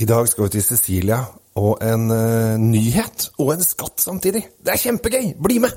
I 0.00 0.06
dag 0.08 0.24
skal 0.30 0.46
vi 0.46 0.54
til 0.54 0.62
Cecilia 0.64 1.18
og 1.60 1.82
en 1.84 2.06
uh, 2.08 2.56
nyhet 2.56 3.26
og 3.36 3.50
en 3.52 3.60
skatt 3.60 4.00
samtidig. 4.00 4.40
Det 4.64 4.72
er 4.72 4.80
kjempegøy! 4.80 5.34
Bli 5.44 5.58
med! 5.60 5.74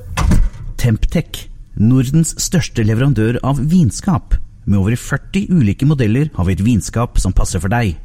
Temptec, 0.80 1.50
Nordens 1.76 2.32
største 2.40 2.86
leverandør 2.88 3.42
av 3.44 3.60
vinskap. 3.60 4.38
Med 4.64 4.80
over 4.80 4.96
40 4.96 5.52
ulike 5.52 5.84
modeller 5.90 6.32
har 6.38 6.48
vi 6.48 6.56
et 6.56 6.64
vinskap 6.64 7.20
som 7.20 7.36
passer 7.36 7.60
for 7.60 7.68
deg. 7.74 7.98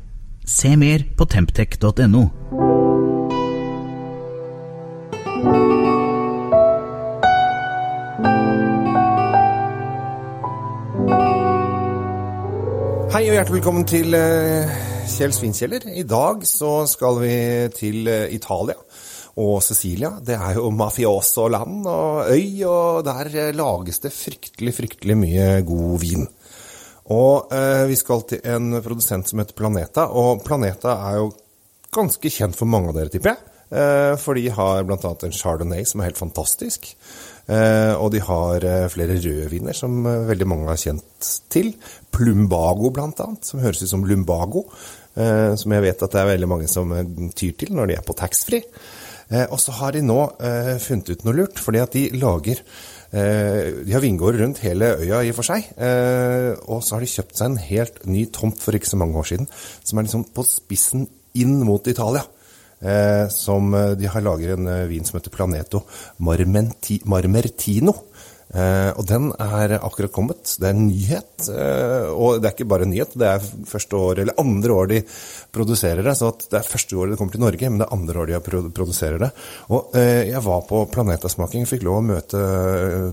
Se 0.43 0.75
mer 0.75 1.07
på 1.15 1.29
temptec.no. 1.31 2.25
Hei 13.15 13.25
og 13.31 13.35
hjertelig 13.39 13.61
velkommen 13.61 13.87
til 13.87 14.19
eh, 14.19 14.88
Kjell 15.09 15.33
Svinkjeller. 15.33 15.87
I 15.89 16.03
dag 16.05 16.43
så 16.47 16.85
skal 16.87 17.17
vi 17.23 17.35
til 17.73 18.09
eh, 18.11 18.29
Italia 18.37 18.77
og 19.41 19.63
Cecilia. 19.65 20.11
Det 20.21 20.37
er 20.37 20.59
jo 20.59 20.69
mafioso-land 20.75 21.87
og 21.89 22.29
øy, 22.29 22.65
og 22.69 23.07
der 23.07 23.31
eh, 23.33 23.55
lages 23.57 24.03
det 24.05 24.13
fryktelig, 24.13 24.75
fryktelig 24.77 25.17
mye 25.17 25.47
god 25.67 25.95
vin. 26.03 26.27
Og 27.15 27.55
eh, 27.57 27.87
vi 27.89 27.97
skal 27.97 28.27
til 28.29 28.45
en 28.53 28.77
produsent 28.85 29.31
som 29.31 29.41
heter 29.41 29.57
Planeta, 29.57 30.07
og 30.13 30.45
Planeta 30.45 30.99
er 31.09 31.23
jo 31.23 31.31
ganske 31.95 32.35
kjent 32.35 32.59
for 32.59 32.69
mange 32.69 32.93
av 32.93 33.01
dere, 33.01 33.13
tipper 33.15 33.33
jeg. 33.33 33.58
Eh, 33.69 34.15
for 34.17 34.39
de 34.39 34.49
har 34.49 34.85
bl.a. 34.89 34.99
en 34.99 35.35
chardonnay 35.35 35.85
som 35.89 36.01
er 36.01 36.11
helt 36.11 36.21
fantastisk. 36.21 36.89
Eh, 37.49 37.95
og 37.97 38.13
de 38.13 38.23
har 38.25 38.65
eh, 38.65 38.87
flere 38.93 39.19
rødviner 39.21 39.77
som 39.77 40.05
veldig 40.05 40.49
mange 40.49 40.71
har 40.71 40.81
kjent 40.81 41.33
til. 41.53 41.75
Plumbago 42.15 42.93
annet, 42.97 43.45
som 43.45 43.61
høres 43.63 43.83
ut 43.85 43.93
som 43.93 44.07
lumbago. 44.07 44.69
Som 45.19 45.73
jeg 45.75 45.83
vet 45.83 46.03
at 46.05 46.13
det 46.13 46.19
er 46.21 46.29
veldig 46.29 46.47
mange 46.47 46.69
som 46.71 46.93
tyr 47.35 47.55
til 47.59 47.73
når 47.75 47.89
de 47.91 47.95
er 47.97 48.05
på 48.07 48.15
taxfree. 48.15 48.61
Og 49.51 49.57
så 49.59 49.73
har 49.75 49.97
de 49.97 50.03
nå 50.07 50.19
funnet 50.79 51.11
ut 51.11 51.25
noe 51.27 51.35
lurt, 51.35 51.59
fordi 51.59 51.81
at 51.83 51.97
de 51.97 52.05
lager 52.15 52.61
De 53.11 53.91
har 53.97 54.05
vingårder 54.05 54.45
rundt 54.45 54.63
hele 54.63 54.93
øya 55.01 55.25
i 55.27 55.33
og 55.33 55.41
for 55.41 55.49
seg. 55.49 55.67
Og 56.71 56.85
så 56.87 56.95
har 56.95 57.03
de 57.03 57.11
kjøpt 57.11 57.35
seg 57.35 57.51
en 57.51 57.59
helt 57.65 57.99
ny 58.07 58.29
tomt 58.31 58.63
for 58.63 58.79
ikke 58.79 58.93
så 58.93 59.01
mange 59.03 59.19
år 59.19 59.27
siden, 59.33 59.51
som 59.83 59.99
er 59.99 60.07
liksom 60.07 60.29
på 60.39 60.47
spissen 60.47 61.09
inn 61.35 61.59
mot 61.67 61.91
Italia. 61.91 62.23
Eh, 62.79 63.27
som 63.35 63.75
eh, 63.75 63.97
De 63.99 64.07
har 64.07 64.23
laget 64.23 64.55
en 64.55 64.69
eh, 64.71 64.87
vin 64.91 65.05
som 65.05 65.19
heter 65.19 65.35
Planeto 65.35 65.83
Marmenti, 66.23 67.01
Marmertino. 67.11 67.97
Eh, 68.49 68.91
og 68.97 69.05
den 69.05 69.29
er 69.37 69.75
akkurat 69.77 70.13
kommet. 70.15 70.55
Det 70.57 70.69
er 70.69 70.77
en 70.77 70.87
nyhet. 70.89 71.49
Eh, 71.53 72.09
og 72.09 72.39
det 72.41 72.49
er 72.49 72.55
ikke 72.55 72.69
bare 72.71 72.87
en 72.87 72.93
nyhet, 72.95 73.17
det 73.21 73.29
er 73.29 73.49
første 73.69 73.99
år, 73.99 74.23
eller 74.23 74.41
andre 74.41 74.77
år 74.77 74.91
de 74.93 75.01
produserer 75.55 76.07
det. 76.07 76.15
Så 76.17 76.31
det 76.47 76.61
er 76.61 76.71
første 76.71 76.97
året 76.97 77.15
det 77.15 77.21
kommer 77.21 77.37
til 77.37 77.45
Norge, 77.45 77.71
men 77.71 77.83
det 77.83 77.89
er 77.89 77.99
andre 77.99 78.23
år 78.23 78.31
de 78.31 78.39
har 78.39 78.71
produserer 78.79 79.21
det. 79.27 79.33
Og 79.75 79.99
eh, 79.99 80.31
jeg 80.31 80.45
var 80.49 80.65
på 80.71 80.85
Planetasmaking, 80.95 81.69
fikk 81.69 81.85
lov 81.89 82.01
å 82.01 82.07
møte 82.13 82.45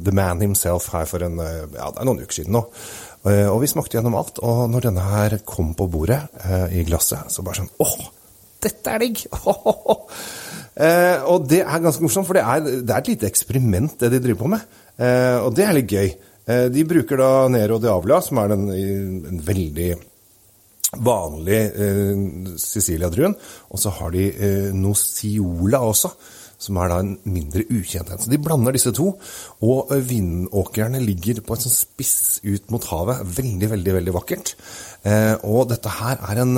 The 0.05 0.15
Man 0.15 0.45
himself 0.45 0.91
her 0.95 1.09
for 1.09 1.25
en, 1.25 1.41
ja, 1.41 1.89
det 1.91 1.99
er 1.99 2.07
noen 2.07 2.23
uker 2.23 2.41
siden 2.41 2.55
nå. 2.55 2.63
Og 3.25 3.55
vi 3.63 3.67
smakte 3.71 3.97
gjennom 3.97 4.13
alt, 4.19 4.37
og 4.45 4.67
når 4.69 4.83
denne 4.85 5.01
her 5.01 5.33
kom 5.49 5.71
på 5.73 5.87
bordet 5.89 6.19
i 6.77 6.83
glasset, 6.85 7.25
så 7.33 7.41
bare 7.41 7.57
sånn 7.57 7.71
åh, 7.81 7.95
dette 8.65 8.95
er 8.95 9.05
digg! 9.05 9.25
eh, 10.85 11.17
og 11.31 11.45
det 11.51 11.61
er 11.63 11.83
ganske 11.83 12.03
morsomt, 12.03 12.27
for 12.27 12.37
det 12.37 12.45
er, 12.45 12.65
det 12.81 12.89
er 12.89 13.03
et 13.03 13.13
lite 13.13 13.29
eksperiment 13.29 13.99
det 14.01 14.11
de 14.15 14.23
driver 14.23 14.43
på 14.45 14.55
med. 14.55 14.65
Eh, 14.97 15.37
og 15.43 15.53
det 15.55 15.67
er 15.67 15.77
litt 15.77 15.93
gøy. 15.93 16.09
Eh, 16.45 16.67
de 16.73 16.85
bruker 16.87 17.21
da 17.21 17.31
Nero 17.51 17.79
Diavla, 17.81 18.19
som 18.25 18.41
er 18.41 18.53
den, 18.53 18.67
en 18.73 19.41
veldig 19.45 19.93
vanlig 21.05 21.59
eh, 21.73 22.23
Sicilia-druen. 22.61 23.35
Og 23.71 23.81
så 23.81 23.93
har 23.97 24.13
de 24.15 24.29
eh, 24.29 24.71
Nociola 24.75 25.81
også, 25.85 26.11
som 26.65 26.77
er 26.79 26.91
da 26.91 26.99
en 27.03 27.15
mindre 27.27 27.65
ukjent 27.67 28.13
en. 28.13 28.21
Så 28.21 28.31
de 28.31 28.39
blander 28.41 28.75
disse 28.75 28.93
to, 28.95 29.11
og 29.65 29.93
eh, 29.95 30.03
vindåkrene 30.05 31.01
ligger 31.03 31.41
på 31.45 31.57
et 31.57 31.65
sånn 31.65 31.75
spiss 31.75 32.17
ut 32.45 32.71
mot 32.73 32.89
havet. 32.91 33.25
Veldig, 33.41 33.71
veldig, 33.75 33.97
veldig 33.99 34.15
vakkert. 34.15 34.55
Eh, 35.05 35.33
og 35.43 35.67
dette 35.73 35.97
her 35.99 36.21
er 36.29 36.45
en 36.45 36.55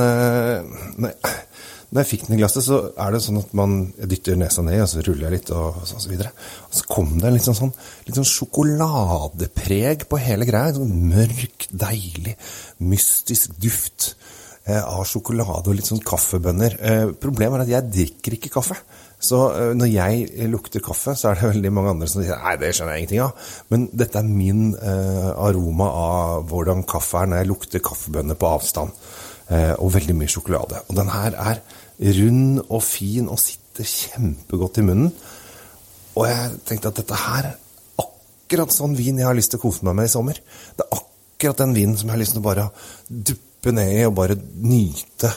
når 1.88 2.02
jeg 2.02 2.10
fikk 2.10 2.24
den 2.28 2.36
i 2.36 2.40
glasset, 2.42 2.66
så 2.66 2.78
er 3.00 3.14
det 3.14 3.22
sånn 3.24 3.40
at 3.40 3.54
man 3.56 3.78
dytter 3.96 4.36
nesa 4.40 4.64
ned, 4.66 4.82
og 4.84 4.90
så 4.92 5.04
ruller 5.06 5.30
jeg 5.30 5.36
litt, 5.38 5.52
og 5.56 5.78
og 5.80 5.88
så 5.88 6.10
videre. 6.12 6.34
Og 6.68 6.76
så 6.76 6.88
kom 6.92 7.14
det 7.16 7.30
en 7.30 7.38
litt 7.38 7.48
sånn, 7.48 7.60
sånn, 7.62 7.74
litt 8.08 8.20
sånn 8.20 8.28
sjokoladepreg 8.28 10.04
på 10.12 10.20
hele 10.20 10.48
greia. 10.50 10.74
En 10.74 10.82
sånn 10.82 11.08
mørk, 11.14 11.70
deilig, 11.72 12.36
mystisk 12.84 13.56
duft 13.64 14.10
eh, 14.68 14.84
av 14.84 15.06
sjokolade 15.08 15.72
og 15.72 15.80
litt 15.80 15.88
sånn 15.88 16.04
kaffebønner. 16.04 16.76
Eh, 16.78 17.06
problemet 17.24 17.62
er 17.62 17.66
at 17.66 17.76
jeg 17.78 17.94
drikker 17.96 18.36
ikke 18.36 18.52
kaffe. 18.60 18.82
Så 19.18 19.40
eh, 19.54 19.72
når 19.78 19.90
jeg 19.90 20.50
lukter 20.52 20.84
kaffe, 20.84 21.16
så 21.18 21.32
er 21.32 21.40
det 21.40 21.54
veldig 21.54 21.72
mange 21.74 21.96
andre 21.96 22.10
som 22.12 22.20
sier 22.22 22.38
nei, 22.44 22.58
det 22.62 22.74
skjønner 22.76 22.98
jeg 22.98 23.06
ingenting 23.06 23.24
av. 23.26 23.48
Men 23.72 23.88
dette 24.04 24.20
er 24.20 24.28
min 24.28 24.68
eh, 24.76 25.32
aroma 25.48 25.88
av 26.04 26.52
hvordan 26.52 26.84
kaffe 26.90 27.24
er 27.24 27.32
når 27.32 27.42
jeg 27.42 27.52
lukter 27.54 27.86
kaffebønner 27.88 28.38
på 28.38 28.52
avstand. 28.60 29.08
Eh, 29.48 29.74
og 29.80 29.94
veldig 29.94 30.16
mye 30.18 30.32
sjokolade. 30.32 30.82
Og 30.90 30.98
den 30.98 31.08
her 31.14 31.36
er 31.40 31.62
rund 32.20 32.64
og 32.68 32.82
fin 32.84 33.30
og 33.32 33.40
sitter 33.40 33.88
kjempegodt 33.88 34.82
i 34.82 34.84
munnen. 34.84 35.14
Og 36.18 36.26
jeg 36.28 36.58
tenkte 36.68 36.92
at 36.92 37.00
dette 37.00 37.20
her 37.22 37.48
er 37.52 37.56
akkurat 38.04 38.74
sånn 38.76 38.98
vin 38.98 39.22
jeg 39.22 39.28
har 39.28 39.38
lyst 39.38 39.54
til 39.54 39.62
å 39.62 39.64
kose 39.64 39.88
meg 39.88 39.96
med 39.96 40.10
i 40.10 40.12
sommer. 40.12 40.40
Det 40.76 40.84
er 40.84 41.00
akkurat 41.00 41.62
den 41.64 41.76
vinen 41.78 41.96
som 41.96 42.10
jeg 42.10 42.18
har 42.18 42.24
lyst 42.24 42.36
til 42.36 42.44
å 42.44 42.48
bare 42.50 42.68
duppe 43.08 43.74
ned 43.76 43.94
i 43.96 44.04
og 44.08 44.18
bare 44.18 44.38
nyte 44.38 45.32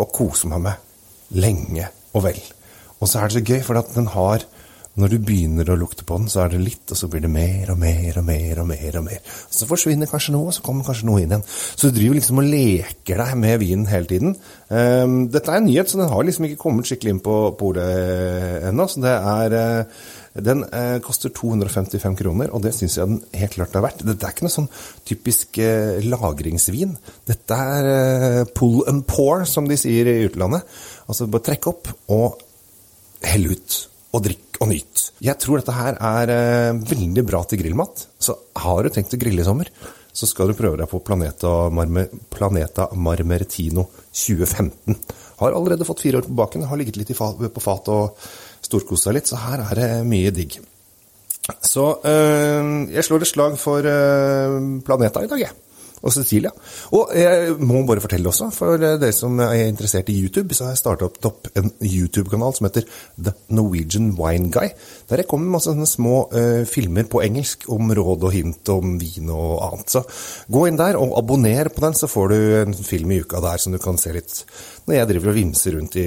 og 0.00 0.14
kose 0.14 0.50
meg 0.50 0.62
med 0.68 1.36
lenge 1.42 1.90
og 2.14 2.26
vel. 2.28 2.40
Og 3.00 3.08
så 3.08 3.18
er 3.18 3.30
det 3.30 3.40
så 3.40 3.44
gøy, 3.46 3.62
for 3.64 3.80
den 3.96 4.10
har 4.14 4.46
når 4.98 5.12
du 5.12 5.20
begynner 5.22 5.68
å 5.70 5.76
lukte 5.78 6.04
på 6.06 6.16
den, 6.18 6.26
så 6.30 6.42
er 6.42 6.52
det 6.52 6.60
litt, 6.64 6.82
og 6.90 6.98
så 6.98 7.06
blir 7.10 7.22
det 7.22 7.30
mer 7.30 7.70
og 7.70 7.78
mer 7.78 8.16
og 8.18 8.24
mer. 8.26 8.58
og 8.58 8.66
mer 8.66 8.96
og 8.98 9.04
mer. 9.06 9.20
Så 9.54 9.68
forsvinner 9.70 10.10
kanskje 10.10 10.34
noe, 10.34 10.50
og 10.50 10.56
så 10.56 10.64
kommer 10.66 10.86
kanskje 10.86 11.06
noe 11.06 11.20
inn 11.22 11.30
igjen. 11.30 11.44
Så 11.46 11.88
du 11.88 11.94
driver 11.96 12.18
liksom 12.18 12.40
og 12.42 12.48
leker 12.50 13.22
deg 13.22 13.36
med 13.38 13.60
vinen 13.62 13.86
hele 13.90 14.10
tiden. 14.10 14.34
Um, 14.68 15.28
dette 15.30 15.52
er 15.52 15.60
en 15.60 15.68
nyhet, 15.68 15.90
så 15.90 16.00
den 16.00 16.10
har 16.10 16.26
liksom 16.26 16.48
ikke 16.48 16.58
kommet 16.64 16.90
skikkelig 16.90 17.14
inn 17.14 17.22
på 17.22 17.36
polet 17.60 18.66
ennå. 18.70 18.88
Så 18.90 19.04
det 19.04 19.14
er 19.14 19.54
uh, 19.56 20.08
Den 20.50 20.62
uh, 20.62 20.98
koster 21.02 21.32
255 21.34 22.18
kroner, 22.18 22.50
og 22.54 22.62
det 22.62 22.74
syns 22.74 22.98
jeg 22.98 23.10
den 23.10 23.22
helt 23.34 23.54
klart 23.54 23.74
er 23.78 23.86
verdt. 23.86 24.04
Dette 24.06 24.26
er 24.26 24.34
ikke 24.34 24.46
noe 24.46 24.56
sånn 24.56 24.68
typisk 25.06 25.62
uh, 25.62 26.02
lagringsvin. 26.02 26.96
Dette 27.30 27.60
er 27.78 28.42
pull 28.58 28.82
and 28.90 29.06
pour, 29.06 29.46
som 29.46 29.70
de 29.70 29.78
sier 29.78 30.10
i 30.10 30.26
utlandet. 30.26 30.66
Altså 31.06 31.30
bare 31.30 31.46
trekke 31.46 31.72
opp 31.72 31.94
og 32.10 32.42
helle 33.26 33.54
ut 33.54 33.80
og 34.10 34.24
drikk 34.24 34.58
og 34.60 34.70
nyt. 34.72 35.06
Jeg 35.22 35.38
tror 35.40 35.60
dette 35.60 35.76
her 35.76 35.96
er 35.96 36.32
eh, 36.34 36.82
veldig 36.90 37.24
bra 37.26 37.42
til 37.48 37.60
grillmat. 37.62 38.06
Så 38.20 38.36
har 38.64 38.82
du 38.82 38.92
tenkt 38.92 39.14
å 39.14 39.20
grille 39.20 39.42
i 39.42 39.46
sommer, 39.46 39.70
så 40.12 40.26
skal 40.26 40.50
du 40.50 40.58
prøve 40.58 40.80
deg 40.80 40.90
på 40.90 41.00
Planeta, 41.06 41.70
Marme, 41.72 42.08
Planeta 42.32 42.88
Marmeretino 42.98 43.86
2015. 44.10 44.98
Har 45.40 45.56
allerede 45.56 45.86
fått 45.88 46.02
fire 46.04 46.20
år 46.20 46.26
på 46.26 46.36
baken, 46.42 46.66
har 46.68 46.80
ligget 46.80 46.98
litt 47.00 47.14
på 47.14 47.64
fat 47.64 47.88
og 47.94 48.18
storkost 48.60 49.06
seg 49.06 49.16
litt, 49.16 49.30
så 49.30 49.40
her 49.40 49.64
er 49.70 49.78
det 49.78 49.88
mye 50.10 50.34
digg. 50.34 50.58
Så 51.64 51.86
eh, 52.06 52.74
jeg 52.92 53.06
slår 53.06 53.24
et 53.24 53.30
slag 53.30 53.58
for 53.58 53.86
eh, 53.86 54.60
Planeta 54.86 55.24
i 55.24 55.30
dag, 55.30 55.46
jeg 55.48 55.69
og 56.00 56.14
Cecilia. 56.14 56.52
Og 56.96 57.12
jeg 57.16 57.56
må 57.60 57.82
bare 57.88 58.02
fortelle 58.02 58.30
også, 58.30 58.50
for 58.54 58.80
dere 58.80 59.12
som 59.14 59.38
er 59.44 59.66
interessert 59.66 60.08
i 60.12 60.16
YouTube, 60.20 60.54
så 60.56 60.66
har 60.66 60.74
jeg 60.74 60.82
startet 60.82 61.28
opp 61.28 61.50
en 61.58 61.70
YouTube-kanal 61.84 62.56
som 62.56 62.68
heter 62.68 62.86
The 63.16 63.34
Norwegian 63.56 64.12
Wine 64.18 64.50
Guy. 64.54 64.72
Der 65.10 65.22
jeg 65.22 65.28
kommer 65.30 65.48
med 65.48 65.58
masse 65.58 65.70
sånne 65.70 65.88
små 65.88 66.24
uh, 66.32 66.64
filmer 66.68 67.08
på 67.10 67.22
engelsk 67.24 67.68
om 67.72 67.92
råd 67.96 68.28
og 68.28 68.34
hint 68.34 68.72
om 68.72 68.96
vin 69.00 69.30
og 69.34 69.56
annet. 69.68 69.92
Så 69.92 70.04
gå 70.50 70.66
inn 70.68 70.80
der 70.80 70.98
og 71.00 71.16
abonner 71.20 71.72
på 71.74 71.84
den, 71.84 71.96
så 71.98 72.10
får 72.10 72.32
du 72.32 72.38
en 72.62 72.76
film 72.76 73.12
i 73.12 73.20
uka 73.24 73.42
der 73.44 73.60
som 73.60 73.74
du 73.74 73.80
kan 73.82 73.98
se 74.00 74.14
litt 74.16 74.44
når 74.90 74.96
jeg 74.96 75.08
driver 75.10 75.30
og 75.30 75.36
vimser 75.36 75.74
rundt 75.76 75.96
i 76.00 76.06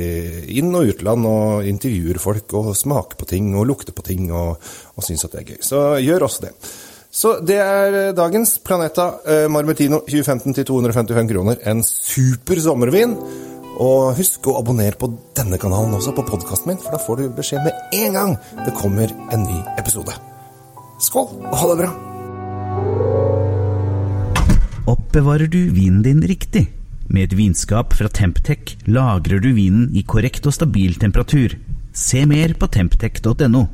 inn- 0.59 0.73
og 0.75 0.89
utland 0.91 1.28
og 1.29 1.67
intervjuer 1.69 2.19
folk 2.19 2.55
og 2.59 2.73
smaker 2.75 3.19
på 3.19 3.28
ting 3.29 3.53
og 3.55 3.67
lukter 3.69 3.96
på 3.96 4.03
ting 4.05 4.31
og, 4.34 4.57
og 4.97 5.05
syns 5.05 5.23
at 5.28 5.35
det 5.35 5.43
er 5.43 5.53
gøy. 5.53 5.61
Så 5.63 5.84
gjør 6.03 6.28
også 6.28 6.47
det. 6.47 6.51
Så 7.13 7.35
det 7.45 7.59
er 7.61 8.13
dagens 8.17 8.55
Planeta 8.65 9.03
eh, 9.29 9.45
Marmetino 9.51 9.99
2015 10.07 10.55
til 10.57 10.65
255 10.65 11.27
kroner. 11.29 11.59
En 11.69 11.83
super 11.85 12.57
sommervin. 12.57 13.13
Og 13.83 14.13
husk 14.17 14.47
å 14.49 14.57
abonnere 14.59 14.97
på 15.01 15.09
denne 15.37 15.57
kanalen 15.61 15.93
også, 15.97 16.13
på 16.13 16.25
podkasten 16.27 16.71
min, 16.71 16.81
for 16.81 16.93
da 16.93 16.99
får 17.01 17.19
du 17.19 17.23
beskjed 17.37 17.65
med 17.65 17.95
en 17.97 18.17
gang 18.17 18.35
det 18.65 18.73
kommer 18.77 19.09
en 19.33 19.45
ny 19.47 19.59
episode. 19.81 20.13
Skål, 21.01 21.31
og 21.49 21.55
ha 21.57 21.69
det 21.71 21.77
bra! 21.81 21.91
Oppbevarer 24.93 25.49
du 25.49 25.73
vinen 25.73 26.03
din 26.05 26.21
riktig? 26.21 26.67
Med 27.09 27.31
et 27.31 27.37
vinskap 27.37 27.97
fra 27.97 28.09
Temptec 28.13 28.75
lagrer 28.85 29.41
du 29.41 29.49
vinen 29.57 29.89
i 29.97 30.05
korrekt 30.05 30.45
og 30.49 30.53
stabil 30.53 30.93
temperatur. 31.01 31.57
Se 31.93 32.25
mer 32.29 32.53
på 32.57 32.69
temptec.no. 32.73 33.65